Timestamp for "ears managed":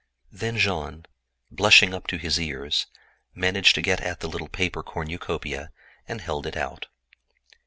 2.39-3.75